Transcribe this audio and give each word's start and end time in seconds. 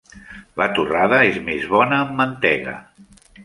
La 0.61 0.65
torrada 0.79 1.21
és 1.33 1.39
més 1.51 1.69
bona 1.77 2.01
amb 2.09 2.19
mantega. 2.23 2.79